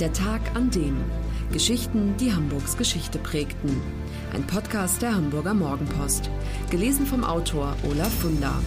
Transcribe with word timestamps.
Der 0.00 0.12
Tag 0.12 0.54
an 0.54 0.70
dem. 0.70 0.96
Geschichten, 1.52 2.16
die 2.18 2.32
Hamburgs 2.32 2.76
Geschichte 2.76 3.18
prägten. 3.18 3.80
Ein 4.32 4.46
Podcast 4.46 5.02
der 5.02 5.12
Hamburger 5.12 5.54
Morgenpost. 5.54 6.30
Gelesen 6.70 7.04
vom 7.04 7.24
Autor 7.24 7.76
Olaf 7.82 8.12
Funder. 8.20 8.62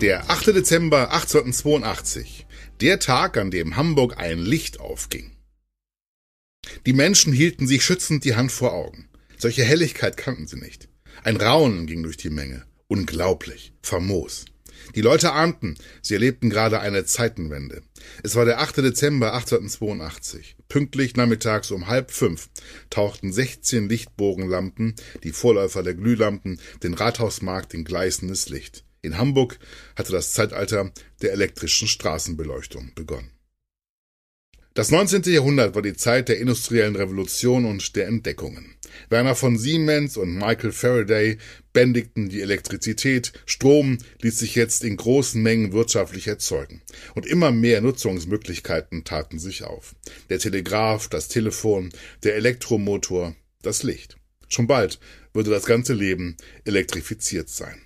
Der 0.00 0.28
8. 0.28 0.48
Dezember 0.48 1.12
1882. 1.12 2.44
Der 2.80 2.98
Tag, 2.98 3.36
an 3.36 3.52
dem 3.52 3.76
Hamburg 3.76 4.18
ein 4.18 4.40
Licht 4.40 4.80
aufging. 4.80 5.30
Die 6.86 6.92
Menschen 6.92 7.32
hielten 7.32 7.68
sich 7.68 7.84
schützend 7.84 8.24
die 8.24 8.34
Hand 8.34 8.50
vor 8.50 8.72
Augen. 8.72 9.08
Solche 9.36 9.62
Helligkeit 9.62 10.16
kannten 10.16 10.48
sie 10.48 10.58
nicht. 10.58 10.88
Ein 11.22 11.36
Raunen 11.36 11.86
ging 11.86 12.02
durch 12.02 12.16
die 12.16 12.30
Menge. 12.30 12.64
Unglaublich, 12.88 13.74
famos. 13.80 14.44
Die 14.94 15.00
Leute 15.00 15.32
ahnten, 15.32 15.76
sie 16.02 16.14
erlebten 16.14 16.50
gerade 16.50 16.80
eine 16.80 17.04
Zeitenwende. 17.04 17.82
Es 18.22 18.34
war 18.36 18.44
der 18.44 18.60
8. 18.60 18.78
Dezember 18.78 19.34
1882. 19.34 20.56
Pünktlich 20.68 21.16
nachmittags 21.16 21.70
um 21.70 21.86
halb 21.86 22.10
fünf 22.10 22.48
tauchten 22.90 23.32
16 23.32 23.88
Lichtbogenlampen, 23.88 24.94
die 25.24 25.32
Vorläufer 25.32 25.82
der 25.82 25.94
Glühlampen, 25.94 26.60
den 26.82 26.94
Rathausmarkt 26.94 27.74
in 27.74 27.84
gleißendes 27.84 28.48
Licht. 28.48 28.84
In 29.00 29.18
Hamburg 29.18 29.58
hatte 29.96 30.12
das 30.12 30.32
Zeitalter 30.32 30.92
der 31.22 31.32
elektrischen 31.32 31.88
Straßenbeleuchtung 31.88 32.92
begonnen. 32.94 33.30
Das 34.78 34.92
19. 34.92 35.22
Jahrhundert 35.24 35.74
war 35.74 35.82
die 35.82 35.94
Zeit 35.94 36.28
der 36.28 36.38
industriellen 36.38 36.94
Revolution 36.94 37.64
und 37.64 37.96
der 37.96 38.06
Entdeckungen. 38.06 38.76
Werner 39.08 39.34
von 39.34 39.58
Siemens 39.58 40.16
und 40.16 40.36
Michael 40.36 40.70
Faraday 40.70 41.38
bändigten 41.72 42.28
die 42.28 42.42
Elektrizität, 42.42 43.32
Strom 43.44 43.98
ließ 44.22 44.38
sich 44.38 44.54
jetzt 44.54 44.84
in 44.84 44.96
großen 44.96 45.42
Mengen 45.42 45.72
wirtschaftlich 45.72 46.28
erzeugen, 46.28 46.80
und 47.16 47.26
immer 47.26 47.50
mehr 47.50 47.80
Nutzungsmöglichkeiten 47.80 49.02
taten 49.02 49.40
sich 49.40 49.64
auf. 49.64 49.96
Der 50.30 50.38
Telegraph, 50.38 51.08
das 51.08 51.26
Telefon, 51.26 51.90
der 52.22 52.36
Elektromotor, 52.36 53.34
das 53.62 53.82
Licht. 53.82 54.16
Schon 54.46 54.68
bald 54.68 55.00
würde 55.32 55.50
das 55.50 55.66
ganze 55.66 55.92
Leben 55.92 56.36
elektrifiziert 56.64 57.48
sein. 57.48 57.82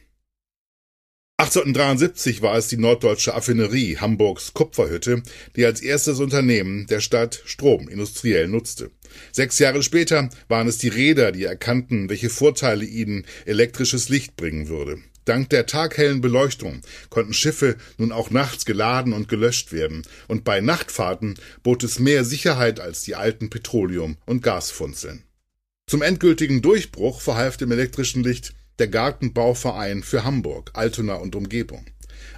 1873 1.43 2.41
war 2.41 2.57
es 2.57 2.69
die 2.69 2.77
Norddeutsche 2.77 3.35
Affinerie 3.35 3.97
Hamburgs 3.97 4.55
Kupferhütte, 4.55 5.25
die 5.57 5.67
als 5.67 5.81
erstes 5.81 6.21
Unternehmen 6.21 6.87
der 6.87 7.01
Stadt 7.01 7.43
Strom 7.45 7.89
industriell 7.89 8.47
nutzte. 8.47 8.93
Sechs 9.33 9.59
Jahre 9.59 9.83
später 9.83 10.31
waren 10.47 10.69
es 10.69 10.79
die 10.79 10.87
Räder, 10.87 11.33
die 11.33 11.43
erkannten, 11.43 12.09
welche 12.09 12.31
Vorteile 12.31 12.85
ihnen 12.85 13.27
elektrisches 13.45 14.09
Licht 14.09 14.37
bringen 14.37 14.69
würde. 14.69 14.99
Dank 15.25 15.51
der 15.51 15.67
taghellen 15.67 16.21
Beleuchtung 16.21 16.83
konnten 17.11 17.33
Schiffe 17.33 17.77
nun 17.99 18.13
auch 18.13 18.31
nachts 18.31 18.65
geladen 18.65 19.13
und 19.13 19.29
gelöscht 19.29 19.73
werden, 19.73 20.03
und 20.29 20.45
bei 20.45 20.61
Nachtfahrten 20.61 21.35
bot 21.65 21.83
es 21.83 21.99
mehr 21.99 22.25
Sicherheit 22.25 22.79
als 22.79 23.03
die 23.03 23.17
alten 23.17 23.51
Petroleum- 23.51 24.17
und 24.27 24.45
Gasfunzeln. 24.45 25.25
Zum 25.89 26.03
endgültigen 26.03 26.63
Durchbruch 26.63 27.21
verhalf 27.21 27.57
dem 27.57 27.73
elektrischen 27.73 28.23
Licht 28.23 28.55
der 28.79 28.89
Gartenbauverein 28.89 30.03
für 30.03 30.25
Hamburg, 30.25 30.71
Altona 30.75 31.15
und 31.15 31.35
Umgebung. 31.35 31.85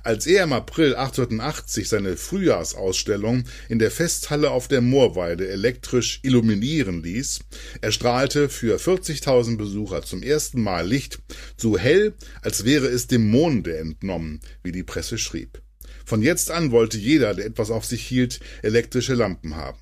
Als 0.03 0.27
er 0.27 0.45
im 0.45 0.53
April 0.53 0.95
1880 0.95 1.89
seine 1.89 2.17
Frühjahrsausstellung 2.17 3.45
in 3.69 3.79
der 3.79 3.91
Festhalle 3.91 4.51
auf 4.51 4.69
der 4.69 4.81
Moorweide 4.81 5.49
elektrisch 5.49 6.21
illuminieren 6.23 7.03
ließ, 7.03 7.41
erstrahlte 7.81 8.49
für 8.49 8.79
40.000 8.79 9.57
Besucher 9.57 10.03
zum 10.03 10.23
ersten 10.23 10.63
Mal 10.63 10.87
Licht, 10.87 11.21
so 11.57 11.79
hell, 11.79 12.15
als 12.43 12.65
wäre 12.65 12.87
es 12.87 13.07
dem 13.07 13.31
Monde 13.31 13.79
entnommen, 13.79 14.41
wie 14.63 14.73
die 14.73 14.83
Presse 14.83 15.19
schrieb. 15.19 15.63
Von 16.05 16.21
jetzt 16.21 16.51
an 16.51 16.71
wollte 16.71 16.99
jeder, 16.99 17.35
der 17.35 17.47
etwas 17.47 17.71
auf 17.71 17.87
sich 17.87 18.07
hielt, 18.07 18.41
elektrische 18.63 19.15
Lampen 19.15 19.57
haben. 19.57 19.79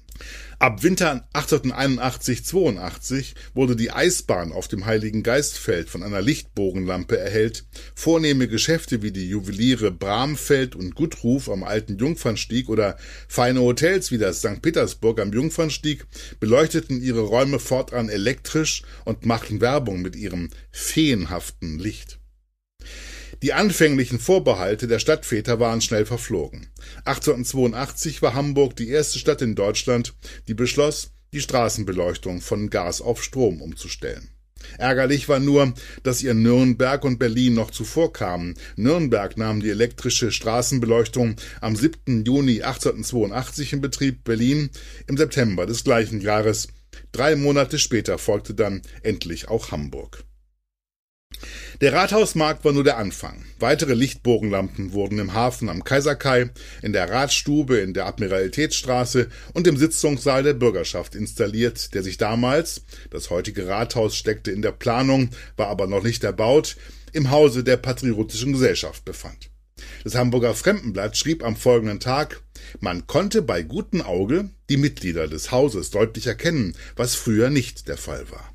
Ab 0.62 0.84
Winter 0.84 1.27
1881-82 1.34 3.34
wurde 3.53 3.75
die 3.75 3.91
Eisbahn 3.91 4.52
auf 4.52 4.69
dem 4.69 4.86
Heiligen 4.86 5.24
Geistfeld 5.24 5.91
von 5.91 6.05
einer 6.05 6.23
Lichtbogenlampe 6.23 7.19
erhellt. 7.19 7.64
Vornehme 7.96 8.46
Geschäfte 8.46 9.02
wie 9.02 9.11
die 9.11 9.29
Juweliere 9.29 9.91
Bramfeld 9.91 10.77
und 10.77 10.95
Guttruf 10.95 11.51
am 11.51 11.64
alten 11.64 11.98
Jungfernstieg 11.98 12.69
oder 12.69 12.96
feine 13.27 13.61
Hotels 13.61 14.13
wie 14.13 14.19
das 14.19 14.39
St. 14.39 14.63
Petersburg 14.63 15.20
am 15.20 15.33
Jungfernstieg 15.33 16.07
beleuchteten 16.39 17.02
ihre 17.02 17.23
Räume 17.23 17.58
fortan 17.58 18.08
elektrisch 18.08 18.85
und 19.05 19.27
machten 19.27 19.61
Werbung 19.61 20.01
mit 20.01 20.14
ihrem 20.14 20.51
feenhaften 20.70 21.80
Licht. 21.80 22.21
Die 23.42 23.53
anfänglichen 23.53 24.20
Vorbehalte 24.20 24.86
der 24.86 25.01
Stadtväter 25.01 25.58
waren 25.58 25.80
schnell 25.80 26.07
verflogen. 26.07 26.69
1882 27.05 28.23
war 28.23 28.35
Hamburg 28.35 28.77
die 28.77 28.89
erste 28.89 29.19
Stadt 29.19 29.42
in 29.42 29.57
Deutschland, 29.57 30.14
die 30.47 30.55
beschloss, 30.55 31.11
die 31.33 31.41
Straßenbeleuchtung 31.41 32.41
von 32.41 32.70
Gas 32.70 33.01
auf 33.01 33.25
Strom 33.25 33.61
umzustellen. 33.61 34.31
Ärgerlich 34.79 35.29
war 35.29 35.41
nur, 35.41 35.75
dass 36.05 36.23
ihr 36.23 36.35
Nürnberg 36.35 37.05
und 37.05 37.19
Berlin 37.19 37.55
noch 37.55 37.73
zuvor 37.73 38.13
kamen. 38.13 38.55
Nürnberg 38.77 39.36
nahm 39.36 39.61
die 39.61 39.70
elektrische 39.70 40.31
Straßenbeleuchtung 40.31 41.35
am 41.61 41.75
7. 41.75 42.25
Juni 42.25 42.63
1882 42.63 43.73
in 43.73 43.81
Betrieb, 43.81 44.23
Berlin 44.23 44.70
im 45.08 45.17
September 45.17 45.67
des 45.67 45.83
gleichen 45.83 46.20
Jahres. 46.20 46.69
Drei 47.11 47.35
Monate 47.35 47.81
später 47.81 48.19
folgte 48.19 48.55
dann 48.55 48.83
endlich 49.02 49.48
auch 49.48 49.73
Hamburg. 49.73 50.23
Der 51.80 51.92
Rathausmarkt 51.92 52.64
war 52.64 52.73
nur 52.73 52.85
der 52.85 52.98
Anfang. 52.98 53.45
Weitere 53.58 53.95
Lichtbogenlampen 53.95 54.92
wurden 54.92 55.18
im 55.18 55.35
Hafen 55.35 55.68
am 55.68 55.85
Kaiserkai, 55.85 56.51
in 56.83 56.92
der 56.92 57.11
Ratsstube 57.11 57.79
in 57.79 57.95
der 57.95 58.07
Admiralitätsstraße 58.07 59.29
und 59.52 59.67
im 59.67 59.77
Sitzungssaal 59.77 60.42
der 60.42 60.55
Bürgerschaft 60.55 61.14
installiert, 61.14 61.95
der 61.95 62.02
sich 62.02 62.18
damals, 62.18 62.83
das 63.11 63.30
heutige 63.30 63.68
Rathaus 63.68 64.17
steckte 64.17 64.51
in 64.51 64.63
der 64.63 64.73
Planung, 64.73 65.30
war 65.57 65.68
aber 65.68 65.86
noch 65.86 66.02
nicht 66.02 66.24
erbaut, 66.24 66.77
im 67.13 67.30
Hause 67.30 67.64
der 67.64 67.77
Patriotischen 67.77 68.52
Gesellschaft 68.52 69.05
befand. 69.05 69.51
Das 70.05 70.14
Hamburger 70.14 70.55
Fremdenblatt 70.55 71.17
schrieb 71.17 71.45
am 71.45 71.57
folgenden 71.57 72.01
Tag, 72.01 72.40
man 72.80 73.07
konnte 73.07 73.42
bei 73.42 73.63
gutem 73.63 74.02
Auge 74.02 74.51
die 74.70 74.77
Mitglieder 74.77 75.29
des 75.29 75.51
Hauses 75.51 75.90
deutlich 75.90 76.27
erkennen, 76.27 76.74
was 76.96 77.14
früher 77.14 77.51
nicht 77.51 77.89
der 77.89 77.96
Fall 77.96 78.30
war. 78.30 78.55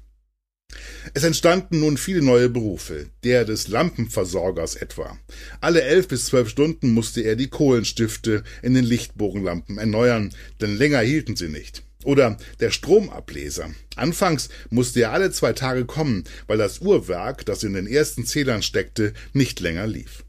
Es 1.13 1.23
entstanden 1.23 1.79
nun 1.79 1.97
viele 1.97 2.21
neue 2.21 2.49
Berufe, 2.49 3.07
der 3.23 3.45
des 3.45 3.67
Lampenversorgers 3.67 4.75
etwa. 4.75 5.17
Alle 5.61 5.81
elf 5.81 6.07
bis 6.07 6.25
zwölf 6.25 6.49
Stunden 6.49 6.91
musste 6.91 7.21
er 7.21 7.35
die 7.35 7.49
Kohlenstifte 7.49 8.43
in 8.61 8.73
den 8.73 8.85
Lichtbogenlampen 8.85 9.77
erneuern, 9.77 10.33
denn 10.61 10.77
länger 10.77 10.99
hielten 10.99 11.35
sie 11.35 11.49
nicht. 11.49 11.83
Oder 12.03 12.37
der 12.59 12.71
Stromableser. 12.71 13.71
Anfangs 13.95 14.49
musste 14.69 15.01
er 15.01 15.11
alle 15.11 15.31
zwei 15.31 15.53
Tage 15.53 15.85
kommen, 15.85 16.23
weil 16.45 16.57
das 16.57 16.79
Uhrwerk, 16.79 17.45
das 17.45 17.63
in 17.63 17.73
den 17.73 17.87
ersten 17.87 18.25
Zählern 18.25 18.61
steckte, 18.61 19.13
nicht 19.33 19.59
länger 19.59 19.87
lief. 19.87 20.23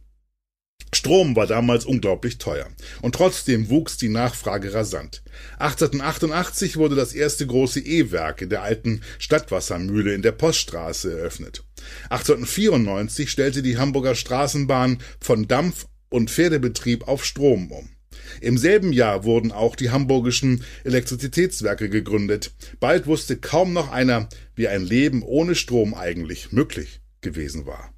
Strom 0.94 1.36
war 1.36 1.46
damals 1.46 1.84
unglaublich 1.84 2.38
teuer. 2.38 2.68
Und 3.02 3.14
trotzdem 3.14 3.68
wuchs 3.68 3.96
die 3.96 4.08
Nachfrage 4.08 4.72
rasant. 4.72 5.22
1888 5.58 6.76
wurde 6.76 6.94
das 6.94 7.12
erste 7.12 7.46
große 7.46 7.80
E-Werk 7.80 8.42
in 8.42 8.48
der 8.48 8.62
alten 8.62 9.02
Stadtwassermühle 9.18 10.14
in 10.14 10.22
der 10.22 10.32
Poststraße 10.32 11.18
eröffnet. 11.18 11.64
1894 12.10 13.30
stellte 13.30 13.62
die 13.62 13.78
Hamburger 13.78 14.14
Straßenbahn 14.14 14.98
von 15.20 15.46
Dampf- 15.46 15.86
und 16.08 16.30
Pferdebetrieb 16.30 17.06
auf 17.06 17.24
Strom 17.24 17.70
um. 17.70 17.90
Im 18.40 18.58
selben 18.58 18.92
Jahr 18.92 19.24
wurden 19.24 19.52
auch 19.52 19.76
die 19.76 19.90
hamburgischen 19.90 20.64
Elektrizitätswerke 20.84 21.88
gegründet. 21.88 22.52
Bald 22.80 23.06
wusste 23.06 23.36
kaum 23.36 23.72
noch 23.72 23.90
einer, 23.90 24.28
wie 24.54 24.68
ein 24.68 24.82
Leben 24.82 25.22
ohne 25.22 25.54
Strom 25.54 25.94
eigentlich 25.94 26.52
möglich 26.52 27.00
gewesen 27.20 27.66
war. 27.66 27.92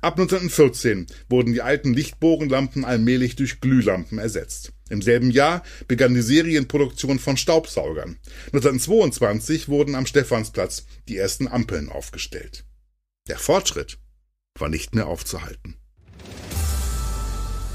Ab 0.00 0.18
1914 0.18 1.06
wurden 1.28 1.52
die 1.52 1.62
alten 1.62 1.94
Lichtbogenlampen 1.94 2.84
allmählich 2.84 3.36
durch 3.36 3.60
Glühlampen 3.60 4.18
ersetzt. 4.18 4.72
Im 4.90 5.02
selben 5.02 5.30
Jahr 5.30 5.62
begann 5.88 6.14
die 6.14 6.22
Serienproduktion 6.22 7.18
von 7.18 7.36
Staubsaugern. 7.36 8.18
1922 8.52 9.68
wurden 9.68 9.94
am 9.94 10.06
Stephansplatz 10.06 10.84
die 11.08 11.16
ersten 11.16 11.48
Ampeln 11.48 11.88
aufgestellt. 11.88 12.64
Der 13.28 13.38
Fortschritt 13.38 13.98
war 14.58 14.68
nicht 14.68 14.94
mehr 14.94 15.06
aufzuhalten. 15.06 15.76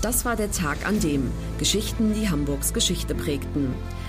Das 0.01 0.23
war 0.23 0.37
der 0.37 0.51
Tag 0.51 0.85
an 0.85 0.99
dem 1.01 1.29
Geschichten, 1.57 2.13
die 2.13 2.29
Hamburgs 2.29 2.73
Geschichte 2.73 3.15
prägten. 3.15 3.73